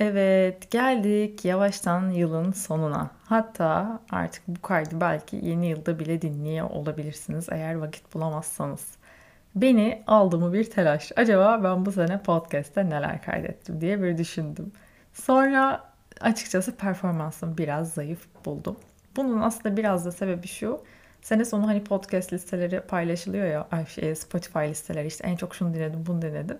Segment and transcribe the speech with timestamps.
[0.00, 3.10] Evet, geldik yavaştan yılın sonuna.
[3.24, 8.86] Hatta artık bu kaydı belki yeni yılda bile dinliyor olabilirsiniz eğer vakit bulamazsanız.
[9.54, 11.12] Beni aldı mı bir telaş.
[11.16, 14.72] Acaba ben bu sene podcast'te neler kaydettim diye bir düşündüm.
[15.12, 15.84] Sonra
[16.20, 18.76] açıkçası performansım biraz zayıf buldum.
[19.16, 20.80] Bunun aslında biraz da sebebi şu.
[21.22, 26.22] Sene sonu hani podcast listeleri paylaşılıyor ya Spotify listeleri işte en çok şunu dinledim bunu
[26.22, 26.56] dinledim.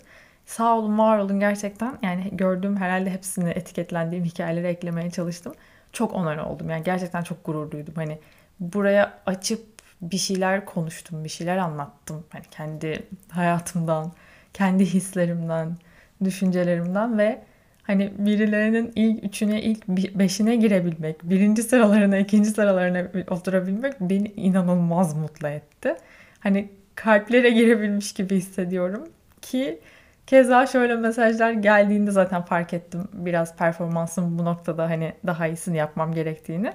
[0.46, 5.54] Sağ olun var olun gerçekten yani gördüğüm herhalde hepsini etiketlendiğim hikayeleri eklemeye çalıştım.
[5.92, 7.94] Çok onarı oldum yani gerçekten çok gurur duydum.
[7.96, 8.18] Hani
[8.60, 9.66] buraya açıp
[10.02, 12.24] bir şeyler konuştum, bir şeyler anlattım.
[12.30, 14.12] Hani kendi hayatımdan,
[14.52, 15.76] kendi hislerimden,
[16.24, 17.42] düşüncelerimden ve
[17.82, 25.48] hani birilerinin ilk üçüne, ilk beşine girebilmek, birinci sıralarına, ikinci sıralarına oturabilmek beni inanılmaz mutlu
[25.48, 25.94] etti.
[26.40, 29.08] Hani kalplere girebilmiş gibi hissediyorum
[29.42, 29.80] ki
[30.26, 36.12] Keza şöyle mesajlar geldiğinde zaten fark ettim biraz performansım bu noktada hani daha iyisini yapmam
[36.14, 36.72] gerektiğini.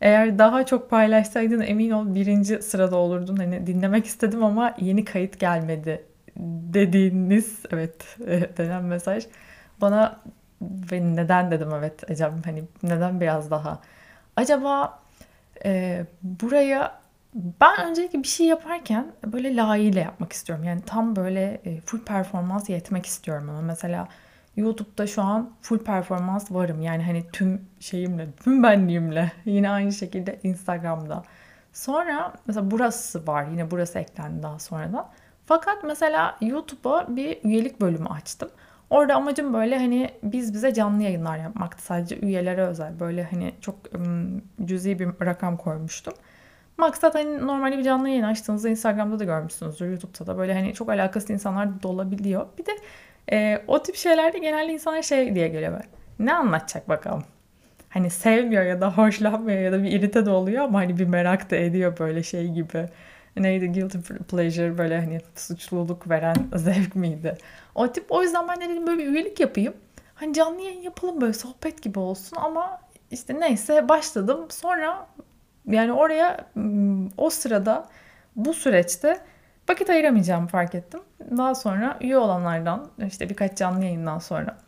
[0.00, 3.36] Eğer daha çok paylaşsaydın emin ol birinci sırada olurdun.
[3.36, 6.04] Hani dinlemek istedim ama yeni kayıt gelmedi
[6.74, 8.16] dediğiniz evet
[8.58, 9.26] denen mesaj
[9.80, 10.20] bana
[10.62, 13.80] ve neden dedim evet Ecem hani neden biraz daha
[14.36, 15.00] acaba
[15.64, 17.01] e, buraya
[17.34, 20.64] ben öncelikle bir şey yaparken böyle layığıyla yapmak istiyorum.
[20.64, 24.08] Yani tam böyle e, full performans yetmek istiyorum ama mesela
[24.56, 26.82] YouTube'da şu an full performans varım.
[26.82, 29.32] Yani hani tüm şeyimle, tüm benliğimle.
[29.44, 31.22] Yine aynı şekilde Instagram'da.
[31.72, 33.46] Sonra mesela burası var.
[33.50, 35.10] Yine burası eklendi daha sonra da.
[35.46, 38.48] Fakat mesela YouTube'a bir üyelik bölümü açtım.
[38.90, 41.84] Orada amacım böyle hani biz bize canlı yayınlar yapmaktı.
[41.84, 43.00] Sadece üyelere özel.
[43.00, 43.76] Böyle hani çok
[44.64, 46.14] cüzi bir rakam koymuştum.
[46.76, 50.88] Maksat hani normalde bir canlı yayın açtığınızda Instagram'da da görmüşsünüzdür, YouTube'da da böyle hani çok
[50.88, 52.46] alakasız insanlar da olabiliyor.
[52.58, 52.72] Bir de
[53.32, 55.86] e, o tip şeylerde genelde insanlar şey diye geliyor böyle.
[56.18, 57.24] Ne anlatacak bakalım?
[57.88, 61.50] Hani sevmiyor ya da hoşlanmıyor ya da bir irite de oluyor ama hani bir merak
[61.50, 62.88] da ediyor böyle şey gibi.
[63.36, 63.98] Neydi guilty
[64.30, 67.38] pleasure böyle hani suçluluk veren zevk miydi?
[67.74, 69.74] O tip o yüzden ben de dedim böyle bir üyelik yapayım.
[70.14, 72.80] Hani canlı yayın yapalım böyle sohbet gibi olsun ama
[73.10, 74.46] işte neyse başladım.
[74.50, 75.06] Sonra
[75.66, 76.46] yani oraya
[77.16, 77.88] o sırada
[78.36, 79.18] bu süreçte
[79.68, 81.00] vakit ayıramayacağımı fark ettim.
[81.36, 84.58] Daha sonra üye olanlardan işte birkaç canlı yayından sonra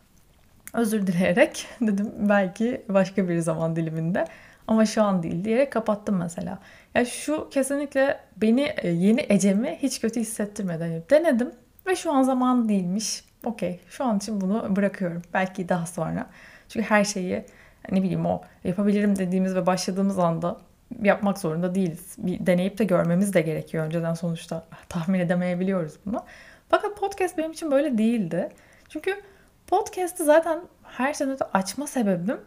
[0.73, 4.25] özür dileyerek dedim belki başka bir zaman diliminde
[4.67, 6.49] ama şu an değil diyerek kapattım mesela.
[6.49, 6.59] Ya
[6.95, 10.83] yani şu kesinlikle beni e, yeni Ecem'i hiç kötü hissettirmedi.
[10.83, 11.51] Yani denedim
[11.87, 13.25] ve şu an zaman değilmiş.
[13.43, 15.21] Okey şu an için bunu bırakıyorum.
[15.33, 16.27] Belki daha sonra.
[16.69, 17.45] Çünkü her şeyi
[17.91, 20.57] ne bileyim o yapabilirim dediğimiz ve başladığımız anda
[21.01, 22.15] yapmak zorunda değiliz.
[22.17, 24.65] Bir deneyip de görmemiz de gerekiyor önceden sonuçta.
[24.89, 26.23] Tahmin edemeyebiliyoruz bunu.
[26.69, 28.49] Fakat podcast benim için böyle değildi.
[28.89, 29.21] Çünkü
[29.67, 32.39] podcast'ı zaten her sene açma sebebim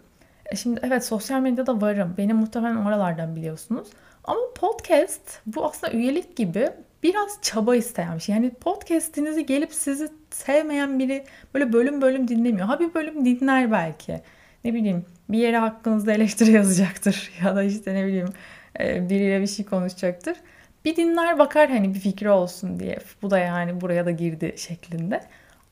[0.53, 2.15] e şimdi evet sosyal medyada varım.
[2.19, 3.89] Beni muhtemelen oralardan biliyorsunuz.
[4.25, 6.71] Ama podcast bu aslında üyelik gibi
[7.03, 8.35] biraz çaba isteyen bir şey.
[8.35, 12.67] Yani podcast'inizi gelip sizi sevmeyen biri böyle bölüm bölüm dinlemiyor.
[12.67, 14.21] Ha bir bölüm dinler belki.
[14.65, 18.29] Ne bileyim bir yere hakkınızda eleştiri yazacaktır ya da işte ne bileyim
[18.81, 20.37] e, biriyle bir şey konuşacaktır.
[20.85, 22.99] Bir dinler bakar hani bir fikri olsun diye.
[23.23, 25.21] Bu da yani buraya da girdi şeklinde.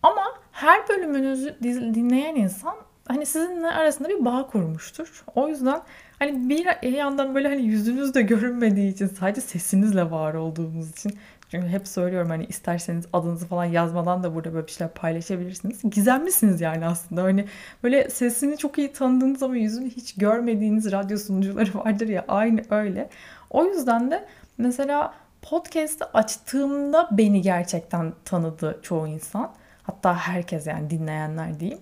[0.03, 2.75] Ama her bölümünüzü dinleyen insan
[3.09, 5.25] hani sizinle arasında bir bağ kurmuştur.
[5.35, 5.81] O yüzden
[6.19, 11.19] hani bir yandan böyle hani yüzünüz de görünmediği için sadece sesinizle var olduğunuz için
[11.51, 15.81] çünkü hep söylüyorum hani isterseniz adınızı falan yazmadan da burada böyle bir şeyler paylaşabilirsiniz.
[15.91, 17.23] Gizemlisiniz yani aslında.
[17.23, 17.45] Hani
[17.83, 23.09] böyle sesini çok iyi tanıdığınız ama yüzünü hiç görmediğiniz radyo sunucuları vardır ya aynı öyle.
[23.51, 24.27] O yüzden de
[24.59, 29.53] mesela podcast'ı açtığımda beni gerçekten tanıdı çoğu insan.
[29.83, 31.81] Hatta herkes yani dinleyenler diyeyim.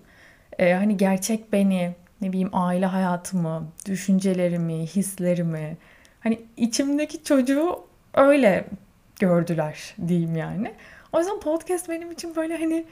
[0.59, 5.77] Ee, hani gerçek beni, ne bileyim aile hayatımı, düşüncelerimi, hislerimi,
[6.19, 7.79] hani içimdeki çocuğu
[8.13, 8.65] öyle
[9.19, 10.73] gördüler diyeyim yani.
[11.13, 12.85] O yüzden podcast benim için böyle hani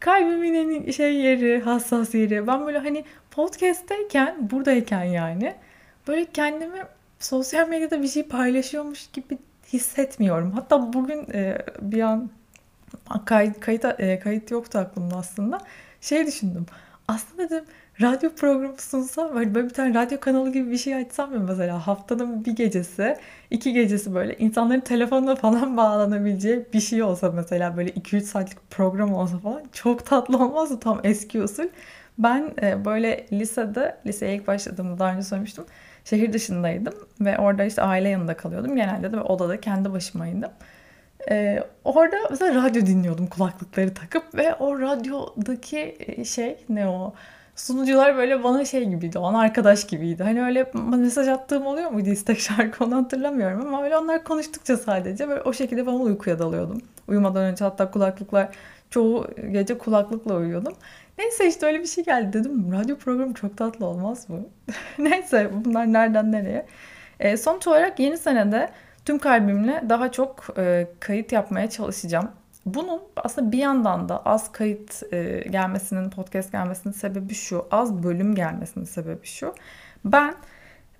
[0.00, 2.46] kalbimin en şey yeri, hassas yeri.
[2.46, 5.54] Ben böyle hani podcast'teyken, buradayken yani
[6.08, 6.82] böyle kendimi
[7.18, 9.38] sosyal medyada bir şey paylaşıyormuş gibi
[9.72, 10.50] hissetmiyorum.
[10.52, 12.30] Hatta bugün e, bir an
[13.24, 15.60] kayıt, kayıt, e, kayıt yoktu aklımda aslında.
[16.00, 16.66] Şey düşündüm.
[17.08, 17.64] Aslında dedim
[18.02, 21.86] radyo programı sunsam böyle, böyle bir tane radyo kanalı gibi bir şey açsam ya mesela
[21.86, 23.16] haftanın bir gecesi
[23.50, 29.14] iki gecesi böyle insanların telefonuna falan bağlanabileceği bir şey olsa mesela böyle 2-3 saatlik program
[29.14, 31.64] olsa falan çok tatlı olmazdı tam eski usul.
[32.18, 35.64] Ben e, böyle lisede, liseye ilk başladığımda daha önce söylemiştim.
[36.04, 38.76] Şehir dışındaydım ve orada işte aile yanında kalıyordum.
[38.76, 40.50] Genelde de odada kendi başımaydım.
[41.30, 47.14] Ee, orada mesela radyo dinliyordum kulaklıkları takıp ve o radyodaki şey ne o
[47.56, 49.18] sunucular böyle bana şey gibiydi.
[49.18, 50.22] Ona arkadaş gibiydi.
[50.22, 55.28] Hani öyle mesaj attığım oluyor muydu istek şarkı onu hatırlamıyorum ama öyle onlar konuştukça sadece
[55.28, 56.82] böyle o şekilde ben uykuya dalıyordum.
[57.08, 58.48] Uyumadan önce hatta kulaklıklar
[58.90, 60.74] çoğu gece kulaklıkla uyuyordum.
[61.18, 62.72] Neyse işte öyle bir şey geldi dedim.
[62.72, 64.46] Radyo programı çok tatlı olmaz mı?
[64.98, 66.66] Neyse bunlar nereden nereye.
[67.20, 68.70] E, sonuç olarak yeni senede
[69.04, 72.30] tüm kalbimle daha çok e, kayıt yapmaya çalışacağım.
[72.66, 77.66] Bunun aslında bir yandan da az kayıt e, gelmesinin, podcast gelmesinin sebebi şu.
[77.70, 79.54] Az bölüm gelmesinin sebebi şu.
[80.04, 80.34] Ben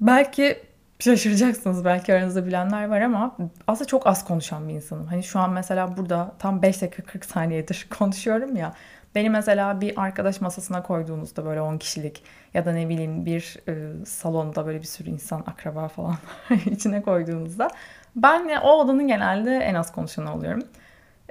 [0.00, 0.58] belki
[0.98, 3.36] şaşıracaksınız belki aranızda bilenler var ama
[3.66, 5.06] aslında çok az konuşan bir insanım.
[5.06, 8.72] Hani şu an mesela burada tam 5 dakika 40 saniyedir konuşuyorum ya.
[9.14, 12.22] Beni mesela bir arkadaş masasına koyduğunuzda böyle 10 kişilik
[12.54, 16.16] ya da ne bileyim bir e, salonda böyle bir sürü insan, akraba falan
[16.66, 17.68] içine koyduğunuzda
[18.16, 20.62] ben o odanın genelde en az konuşanı oluyorum.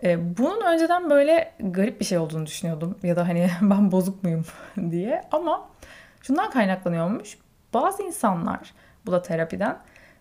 [0.03, 4.45] E, bunun önceden böyle garip bir şey olduğunu düşünüyordum ya da hani ben bozuk muyum
[4.91, 5.69] diye ama
[6.21, 7.37] şundan kaynaklanıyormuş.
[7.73, 8.73] Bazı insanlar
[9.05, 9.77] bu da terapiden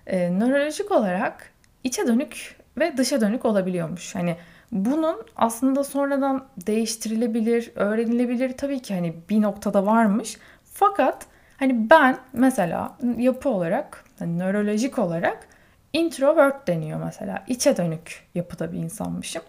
[0.06, 1.50] e, nörolojik olarak
[1.84, 4.14] içe dönük ve dışa dönük olabiliyormuş.
[4.14, 4.36] Hani
[4.72, 10.36] bunun aslında sonradan değiştirilebilir, öğrenilebilir tabii ki hani bir noktada varmış.
[10.64, 11.26] Fakat
[11.56, 15.46] hani ben mesela yapı olarak, yani nörolojik olarak
[15.92, 17.44] introvert deniyor mesela.
[17.48, 19.42] İçe dönük yapıda bir insanmışım.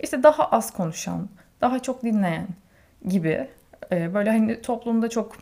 [0.00, 1.28] İşte daha az konuşan,
[1.60, 2.48] daha çok dinleyen
[3.08, 3.48] gibi
[3.92, 5.36] e, böyle hani toplumda çok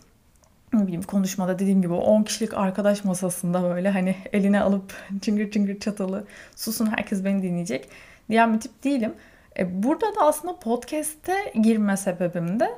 [0.73, 5.81] ne bileyim konuşmada dediğim gibi 10 kişilik arkadaş masasında böyle hani eline alıp çıngır çıngır
[5.81, 6.25] çatalı
[6.57, 7.89] susun herkes beni dinleyecek
[8.31, 9.15] diyen bir tip değilim.
[9.59, 12.71] E, burada da aslında podcast'e girme sebebim de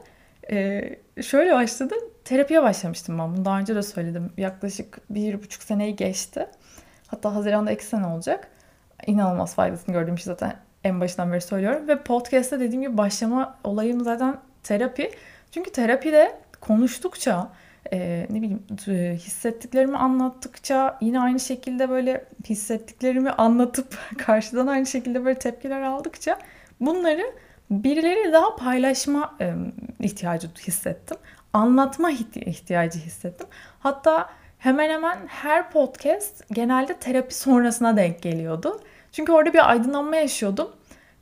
[0.50, 1.94] e, şöyle başladı.
[2.24, 3.36] Terapiye başlamıştım ben.
[3.36, 4.32] Bunu daha önce de söyledim.
[4.36, 6.46] Yaklaşık bir buçuk seneyi geçti.
[7.06, 8.48] Hatta Haziran'da iki sene olacak.
[9.06, 11.88] İnanılmaz faydasını gördüğüm şey zaten en başından beri söylüyorum.
[11.88, 15.10] Ve podcast'te dediğim gibi başlama olayım zaten terapi.
[15.50, 17.50] Çünkü terapide konuştukça
[17.92, 18.62] e, ne bileyim
[19.16, 26.38] hissettiklerimi anlattıkça yine aynı şekilde böyle hissettiklerimi anlatıp karşıdan aynı şekilde böyle tepkiler aldıkça
[26.80, 27.32] bunları
[27.70, 29.54] birileri daha paylaşma e,
[30.00, 31.16] ihtiyacı hissettim.
[31.52, 33.46] Anlatma ihtiyacı hissettim.
[33.80, 38.80] Hatta hemen hemen her podcast genelde terapi sonrasına denk geliyordu.
[39.12, 40.70] Çünkü orada bir aydınlanma yaşıyordum.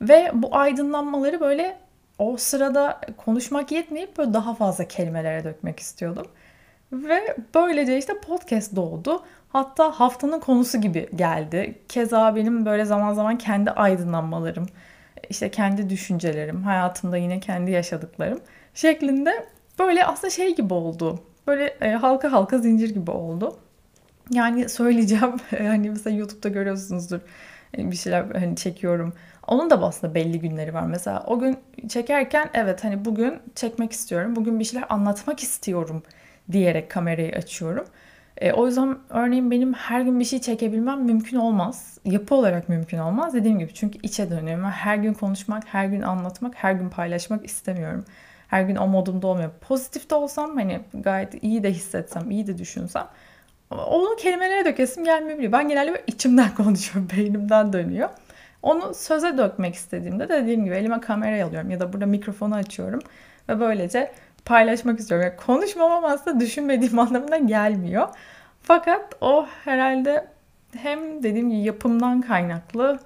[0.01, 1.77] Ve bu aydınlanmaları böyle
[2.17, 6.27] o sırada konuşmak yetmeyip böyle daha fazla kelimelere dökmek istiyordum.
[6.91, 9.23] Ve böylece işte podcast doğdu.
[9.49, 11.79] Hatta haftanın konusu gibi geldi.
[11.89, 14.65] Keza benim böyle zaman zaman kendi aydınlanmalarım,
[15.29, 18.39] işte kendi düşüncelerim, hayatımda yine kendi yaşadıklarım
[18.73, 19.45] şeklinde
[19.79, 21.19] böyle aslında şey gibi oldu.
[21.47, 23.59] Böyle e, halka halka zincir gibi oldu.
[24.31, 27.21] Yani söyleyeceğim hani mesela YouTube'da görüyorsunuzdur e,
[27.77, 29.13] bir şeyler hani çekiyorum.
[29.47, 30.85] Onun da aslında belli günleri var.
[30.85, 31.57] Mesela o gün
[31.89, 34.35] çekerken evet hani bugün çekmek istiyorum.
[34.35, 36.03] Bugün bir şeyler anlatmak istiyorum
[36.51, 37.85] diyerek kamerayı açıyorum.
[38.37, 41.97] E, o yüzden örneğin benim her gün bir şey çekebilmem mümkün olmaz.
[42.05, 43.33] Yapı olarak mümkün olmaz.
[43.33, 44.63] Dediğim gibi çünkü içe dönüyorum.
[44.65, 48.05] Her gün konuşmak, her gün anlatmak, her gün paylaşmak istemiyorum.
[48.47, 49.51] Her gün o modumda olmuyor.
[49.61, 53.07] Pozitif de olsam hani gayet iyi de hissetsem, iyi de düşünsem
[53.77, 55.51] onu kelimelere dökesim gelmeyebiliyor.
[55.51, 58.09] Ben genelde böyle içimden konuşuyorum, beynimden dönüyor.
[58.61, 62.99] Onu söze dökmek istediğimde dediğim gibi elime kamerayı alıyorum ya da burada mikrofonu açıyorum
[63.49, 64.11] ve böylece
[64.45, 65.27] paylaşmak istiyorum.
[65.27, 68.07] Yani konuşmamam aslında düşünmediğim anlamına gelmiyor.
[68.61, 70.27] Fakat o herhalde
[70.77, 72.99] hem dediğim gibi yapımdan kaynaklı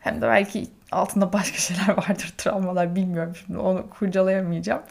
[0.00, 4.82] hem de belki altında başka şeyler vardır, travmalar bilmiyorum şimdi onu kurcalayamayacağım.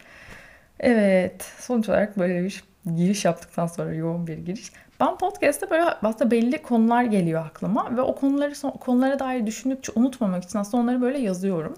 [0.80, 2.64] Evet, sonuç olarak böyle bir
[2.96, 4.72] giriş yaptıktan sonra yoğun bir giriş.
[5.00, 10.44] Ben podcast'te böyle aslında belli konular geliyor aklıma ve o konuları konulara dair düşündükçe unutmamak
[10.44, 11.78] için aslında onları böyle yazıyorum.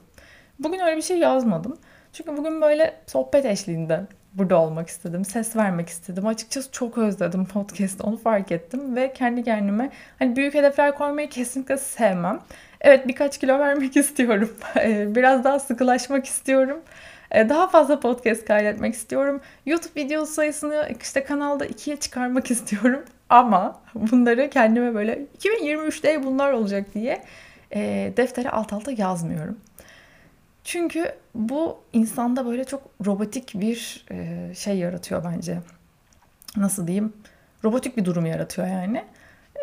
[0.60, 1.78] Bugün öyle bir şey yazmadım.
[2.13, 4.01] Çünkü bugün böyle sohbet eşliğinde
[4.34, 5.25] burada olmak istedim.
[5.25, 6.28] Ses vermek istedim.
[6.28, 8.04] Açıkçası çok özledim podcast'ı.
[8.04, 12.40] Onu fark ettim ve kendi kendime hani büyük hedefler koymayı kesinlikle sevmem.
[12.82, 14.58] Evet birkaç kilo vermek istiyorum.
[15.16, 16.82] Biraz daha sıkılaşmak istiyorum.
[17.33, 19.41] Daha fazla podcast kaydetmek istiyorum.
[19.65, 23.03] YouTube video sayısını işte kanalda ikiye çıkarmak istiyorum.
[23.29, 27.23] Ama bunları kendime böyle 2023'te bunlar olacak diye
[28.17, 29.57] deftere alt alta yazmıyorum.
[30.63, 35.57] Çünkü bu insanda böyle çok robotik bir e, şey yaratıyor bence.
[36.57, 37.13] Nasıl diyeyim?
[37.63, 39.03] Robotik bir durum yaratıyor yani.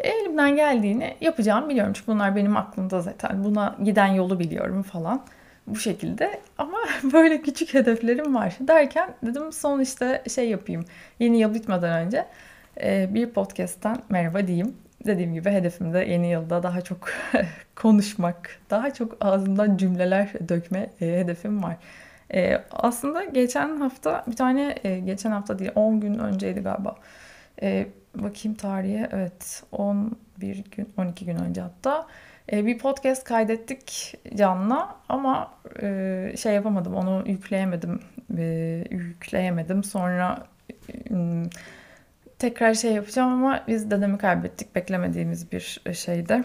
[0.03, 1.93] Elimden geldiğini yapacağım biliyorum.
[1.93, 3.45] Çünkü bunlar benim aklımda zaten.
[3.45, 5.25] Buna giden yolu biliyorum falan.
[5.69, 6.41] Bu şekilde.
[6.59, 6.79] Ama
[7.13, 8.57] böyle küçük hedeflerim var.
[8.61, 10.85] Derken dedim son işte şey yapayım.
[11.19, 12.27] Yeni yıl bitmeden önce
[12.83, 17.11] e, bir podcast'ten merhaba diyeyim dediğim gibi hedefimde yeni yılda daha çok
[17.77, 21.77] konuşmak, daha çok ağzımdan cümleler dökme e, hedefim var.
[22.35, 26.97] E, aslında geçen hafta bir tane geçen hafta değil 10 gün önceydi galiba.
[28.15, 29.09] Bakayım tarihe.
[29.13, 32.07] Evet 11 gün 12 gün önce hatta.
[32.53, 38.01] E, bir podcast kaydettik canlı ama e, şey yapamadım onu yükleyemedim
[38.39, 39.85] e, yükleyemedim.
[39.85, 40.47] Sonra
[42.39, 46.45] tekrar şey yapacağım ama biz dedemi kaybettik beklemediğimiz bir şeyde.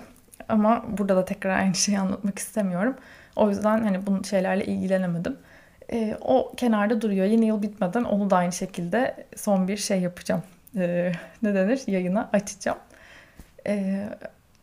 [0.50, 2.96] Ama burada da tekrar aynı şeyi anlatmak istemiyorum.
[3.36, 5.38] O yüzden hani bu şeylerle ilgilenemedim.
[6.22, 7.25] O kenarda duruyor.
[7.25, 10.43] Yeni yıl bitmeden onu da aynı şekilde son bir şey yapacağım
[10.77, 11.11] e,
[11.43, 12.77] ne denir yayına açacağım
[13.67, 14.05] e,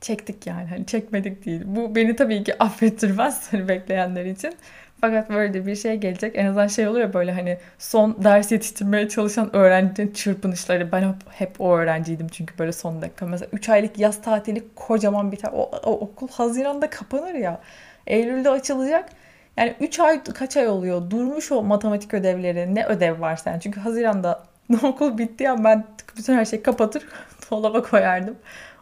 [0.00, 0.68] çektik yani.
[0.68, 1.62] Hani çekmedik değil.
[1.64, 4.54] Bu beni tabii ki affettirmez hani bekleyenler için.
[5.00, 6.36] Fakat böyle bir şey gelecek.
[6.36, 10.92] En azından şey oluyor böyle hani son ders yetiştirmeye çalışan öğrencinin çırpınışları.
[10.92, 13.26] Ben hep, hep o öğrenciydim çünkü böyle son dakika.
[13.26, 15.50] Mesela 3 aylık yaz tatili kocaman biter.
[15.52, 17.60] O, o okul Haziran'da kapanır ya.
[18.06, 19.08] Eylül'de açılacak.
[19.56, 21.10] Yani 3 ay kaç ay oluyor?
[21.10, 22.74] Durmuş o matematik ödevleri.
[22.74, 23.58] Ne ödev var sen?
[23.58, 24.42] Çünkü Haziran'da
[24.82, 25.86] okul bitti ya ben
[26.16, 27.06] bütün her şeyi kapatır
[27.50, 28.36] dolaba koyardım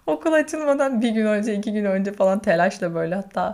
[0.09, 3.53] okul açılmadan bir gün önce, iki gün önce falan telaşla böyle hatta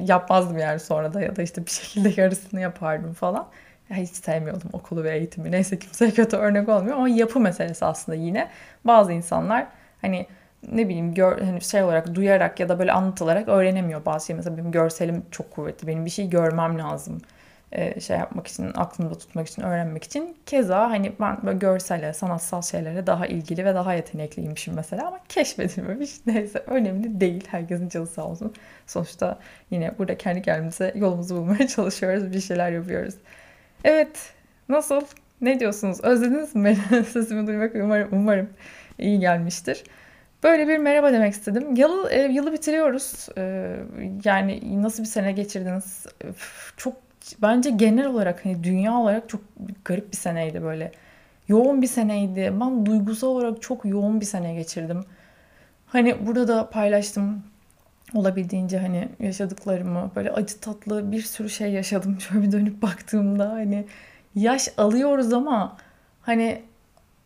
[0.00, 3.46] yapmazdım yani sonra da ya da işte bir şekilde yarısını yapardım falan.
[3.90, 5.52] Ya hiç sevmiyordum okulu ve eğitimi.
[5.52, 8.48] Neyse kimseye kötü örnek olmuyor ama yapı meselesi aslında yine.
[8.84, 9.66] Bazı insanlar
[10.00, 10.26] hani
[10.72, 14.36] ne bileyim gör, hani şey olarak duyarak ya da böyle anlatılarak öğrenemiyor bazı şey.
[14.36, 15.86] Mesela benim görselim çok kuvvetli.
[15.86, 17.20] Benim bir şey görmem lazım.
[17.74, 20.36] E, şey yapmak için, aklımda tutmak için, öğrenmek için.
[20.46, 26.10] Keza hani ben böyle görsele, sanatsal şeylere daha ilgili ve daha yetenekliymişim mesela ama keşfedilmemiş.
[26.26, 27.44] Neyse önemli değil.
[27.50, 28.54] Herkesin canı sağ olsun.
[28.86, 29.38] Sonuçta
[29.70, 32.32] yine burada kendi kendimize yolumuzu bulmaya çalışıyoruz.
[32.32, 33.14] Bir şeyler yapıyoruz.
[33.84, 34.32] Evet.
[34.68, 35.00] Nasıl?
[35.40, 36.04] Ne diyorsunuz?
[36.04, 37.04] Özlediniz mi beni?
[37.04, 38.48] Sesimi duymak umarım, umarım
[38.98, 39.84] iyi gelmiştir.
[40.42, 41.76] Böyle bir merhaba demek istedim.
[41.76, 43.28] Yılı, e, yılı bitiriyoruz.
[43.38, 43.76] E,
[44.24, 46.06] yani nasıl bir sene geçirdiniz?
[46.76, 47.03] Çok
[47.42, 49.40] bence genel olarak hani dünya olarak çok
[49.84, 50.92] garip bir seneydi böyle.
[51.48, 52.52] Yoğun bir seneydi.
[52.60, 55.04] Ben duygusal olarak çok yoğun bir sene geçirdim.
[55.86, 57.42] Hani burada da paylaştım
[58.14, 62.20] olabildiğince hani yaşadıklarımı böyle acı tatlı bir sürü şey yaşadım.
[62.28, 63.86] Şöyle bir dönüp baktığımda hani
[64.34, 65.76] yaş alıyoruz ama
[66.22, 66.62] hani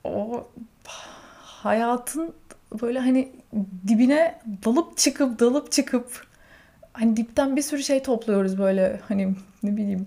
[0.05, 0.47] o
[1.43, 2.35] hayatın
[2.83, 3.33] böyle hani
[3.89, 6.28] dibine dalıp çıkıp dalıp çıkıp
[6.99, 10.07] hani dipten bir sürü şey topluyoruz böyle hani ne bileyim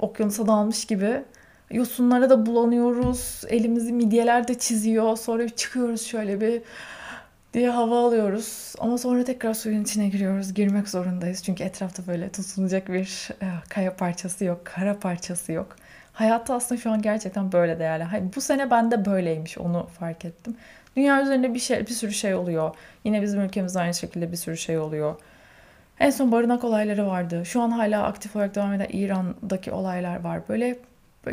[0.00, 1.22] okyanusa dalmış gibi.
[1.70, 3.42] Yosunlara da bulanıyoruz.
[3.48, 5.16] Elimizi midyeler de çiziyor.
[5.16, 6.62] Sonra bir çıkıyoruz şöyle bir
[7.54, 8.74] diye hava alıyoruz.
[8.78, 10.54] Ama sonra tekrar suyun içine giriyoruz.
[10.54, 11.42] Girmek zorundayız.
[11.42, 14.60] Çünkü etrafta böyle tutunacak bir e, kaya parçası yok.
[14.64, 15.76] Kara parçası yok.
[16.12, 18.04] Hayatta aslında şu an gerçekten böyle değerli.
[18.36, 20.56] Bu sene bende böyleymiş onu fark ettim.
[20.96, 22.74] Dünya üzerinde bir şey, bir sürü şey oluyor.
[23.04, 25.14] Yine bizim ülkemizde aynı şekilde bir sürü şey oluyor.
[26.00, 27.42] En son barınak olayları vardı.
[27.46, 30.48] Şu an hala aktif olarak devam eden İran'daki olaylar var.
[30.48, 30.78] Böyle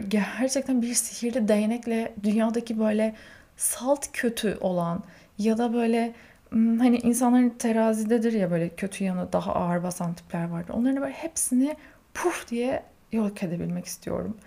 [0.08, 3.16] gerçekten bir sihirli değnekle dünyadaki böyle
[3.58, 5.04] salt kötü olan
[5.38, 6.14] ya da böyle
[6.50, 10.74] hmm, hani insanların terazidedir ya böyle kötü yanı daha ağır basan tipler vardı.
[10.76, 11.76] Onların böyle hepsini
[12.14, 14.38] puf diye yok edebilmek istiyorum.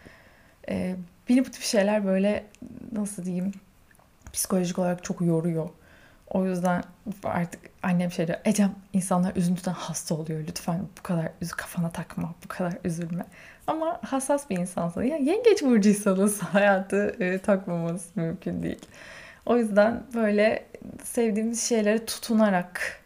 [0.68, 0.96] Ee,
[1.28, 2.44] beni bu tip şeyler böyle
[2.92, 3.52] nasıl diyeyim
[4.32, 5.68] psikolojik olarak çok yoruyor.
[6.30, 6.82] O yüzden
[7.24, 8.38] artık annem şey diyor.
[8.44, 10.40] Ecem insanlar üzüntüden hasta oluyor.
[10.48, 12.34] Lütfen bu kadar üz kafana takma.
[12.44, 13.24] Bu kadar üzülme.
[13.66, 15.02] Ama hassas bir insansın.
[15.02, 18.86] Ya yengeç burcuysanız hayatı e, takmamız mümkün değil.
[19.46, 20.66] O yüzden böyle
[21.04, 23.00] sevdiğimiz şeylere tutunarak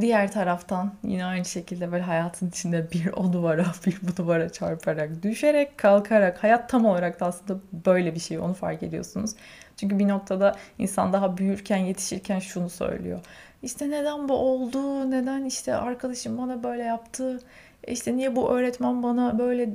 [0.00, 5.22] diğer taraftan yine aynı şekilde böyle hayatın içinde bir o duvara bir bu duvara çarparak
[5.22, 9.30] düşerek kalkarak hayat tam olarak da aslında böyle bir şey onu fark ediyorsunuz.
[9.76, 13.20] Çünkü bir noktada insan daha büyürken, yetişirken şunu söylüyor.
[13.62, 15.10] İşte neden bu oldu?
[15.10, 17.40] Neden işte arkadaşım bana böyle yaptı?
[17.86, 19.70] İşte niye bu öğretmen bana böyle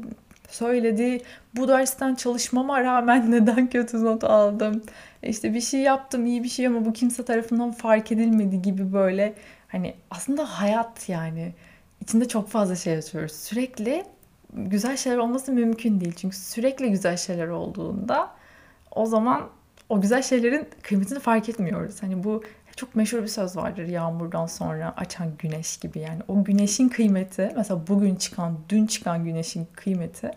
[0.49, 1.21] söyledi?
[1.55, 4.83] Bu dersten çalışmama rağmen neden kötü not aldım?
[5.23, 9.33] İşte bir şey yaptım, iyi bir şey ama bu kimse tarafından fark edilmedi gibi böyle
[9.73, 11.53] hani aslında hayat yani
[12.01, 13.31] içinde çok fazla şey yaşıyoruz.
[13.31, 14.03] Sürekli
[14.53, 16.13] güzel şeyler olması mümkün değil.
[16.15, 18.31] Çünkü sürekli güzel şeyler olduğunda
[18.91, 19.49] o zaman
[19.89, 22.03] o güzel şeylerin kıymetini fark etmiyoruz.
[22.03, 22.43] Hani bu
[22.75, 27.87] çok meşhur bir söz vardır yağmurdan sonra açan güneş gibi yani o güneşin kıymeti mesela
[27.87, 30.31] bugün çıkan dün çıkan güneşin kıymeti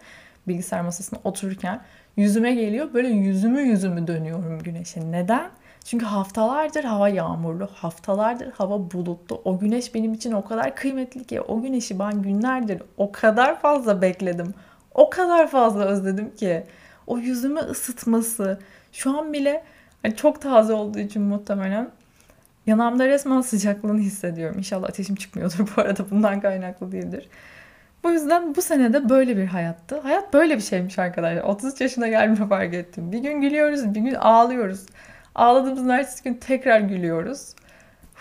[0.48, 1.82] bilgisayar masasına otururken
[2.16, 5.50] yüzüme geliyor böyle yüzümü yüzümü dönüyorum güneşe neden?
[5.86, 9.42] Çünkü haftalardır hava yağmurlu, haftalardır hava bulutlu.
[9.44, 14.02] O güneş benim için o kadar kıymetli ki o güneşi ben günlerdir o kadar fazla
[14.02, 14.54] bekledim.
[14.94, 16.64] O kadar fazla özledim ki
[17.06, 18.60] o yüzümü ısıtması,
[18.92, 19.62] şu an bile
[20.02, 21.90] hani çok taze olduğu için muhtemelen
[22.66, 24.58] yanağımda resmen sıcaklığını hissediyorum.
[24.58, 27.28] İnşallah ateşim çıkmıyordur bu arada bundan kaynaklı değildir.
[28.04, 30.00] O yüzden bu sene de böyle bir hayattı.
[30.00, 31.42] Hayat böyle bir şeymiş arkadaşlar.
[31.42, 33.12] 33 yaşına gelme fark ettim.
[33.12, 34.86] Bir gün gülüyoruz, bir gün ağlıyoruz.
[35.36, 37.54] Ağladığımız ertesi gün tekrar gülüyoruz.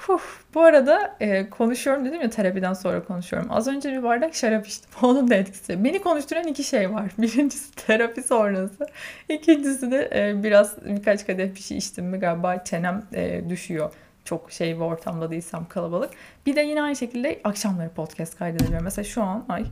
[0.09, 3.49] Uf, bu arada e, konuşuyorum dedim ya terapiden sonra konuşuyorum.
[3.51, 4.89] Az önce bir bardak şarap içtim.
[5.01, 5.83] Onun da etkisi.
[5.83, 7.11] Beni konuşturan iki şey var.
[7.17, 8.87] Birincisi terapi sonrası.
[9.29, 13.93] İkincisi de e, biraz birkaç kadeh bir şey içtim mi galiba çenem e, düşüyor.
[14.25, 16.09] Çok şey bir ortamda değilsem kalabalık.
[16.45, 18.83] Bir de yine aynı şekilde akşamları podcast kaydediyorum.
[18.83, 19.65] Mesela şu an ay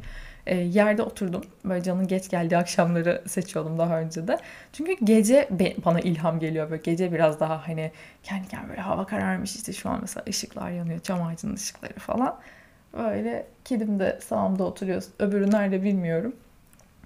[0.48, 1.44] e, yerde oturdum.
[1.66, 4.40] Böyle canın geç geldiği akşamları seçiyordum daha önce de.
[4.74, 5.50] Çünkü gece
[5.86, 6.70] bana ilham geliyor.
[6.70, 7.92] Böyle gece biraz daha hani
[8.24, 11.00] kendi kendine böyle hava kararmış işte şu an mesela ışıklar yanıyor.
[11.00, 12.40] Çam ağacının ışıkları falan.
[12.98, 15.04] Böyle kedim de sağımda oturuyor.
[15.20, 16.36] Öbürü nerede bilmiyorum.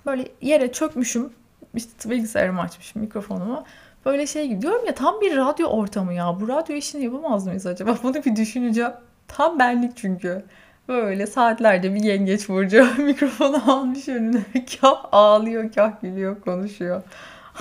[0.06, 1.34] Böyle yere çökmüşüm.
[1.76, 3.64] İşte bilgisayarımı açmışım mikrofonumu.
[4.06, 6.40] Böyle şey gibi diyorum ya tam bir radyo ortamı ya.
[6.40, 7.98] Bu radyo işini yapamaz mıyız acaba?
[8.04, 8.92] Bunu bir düşüneceğim.
[9.28, 10.44] Tam benlik çünkü.
[10.88, 14.42] Böyle saatlerce bir yengeç burcu mikrofonu almış önüne.
[14.82, 17.04] Kah ağlıyor, kah gülüyor, konuşuyor.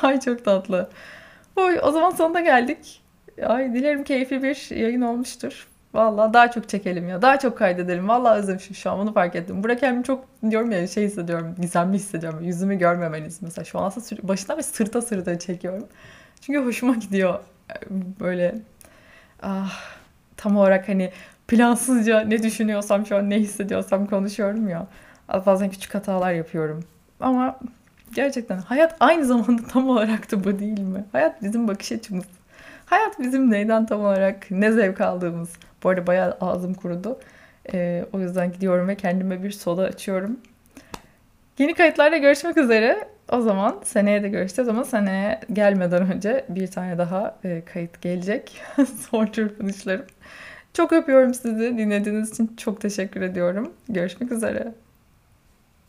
[0.02, 0.90] Ay çok tatlı.
[1.56, 3.02] Oy, o zaman sonuna geldik.
[3.46, 5.66] Ay dilerim keyifli bir yayın olmuştur.
[5.94, 7.22] Valla daha çok çekelim ya.
[7.22, 8.08] Daha çok kaydedelim.
[8.08, 8.98] Valla özlemişim şu an.
[8.98, 9.62] Bunu fark ettim.
[9.62, 11.54] Burada kendimi çok diyorum ya şey hissediyorum.
[11.60, 12.44] Gizemli hissediyorum.
[12.44, 13.64] Yüzümü görmemeliyiz mesela.
[13.64, 15.86] Şu an aslında başına ve sırta sırta çekiyorum.
[16.40, 17.40] Çünkü hoşuma gidiyor.
[18.20, 18.54] Böyle
[19.42, 19.82] ah,
[20.36, 21.12] tam olarak hani
[21.48, 24.86] plansızca ne düşünüyorsam şu an ne hissediyorsam konuşuyorum ya.
[25.46, 26.84] Bazen küçük hatalar yapıyorum.
[27.20, 27.60] Ama
[28.14, 31.04] gerçekten hayat aynı zamanda tam olarak da bu değil mi?
[31.12, 32.24] Hayat bizim bakış açımız.
[32.86, 35.52] Hayat bizim neyden tam olarak ne zevk aldığımız.
[35.82, 37.18] Bu arada bayağı ağzım kurudu.
[37.72, 40.40] Ee, o yüzden gidiyorum ve kendime bir soda açıyorum.
[41.58, 43.08] Yeni kayıtlarla görüşmek üzere.
[43.32, 48.62] O zaman seneye de görüşeceğiz ama seneye gelmeden önce bir tane daha e, kayıt gelecek.
[49.10, 50.06] Son çırpınışlarım.
[50.76, 51.78] Çok öpüyorum sizi.
[51.78, 53.72] Dinlediğiniz için çok teşekkür ediyorum.
[53.88, 54.74] Görüşmek üzere.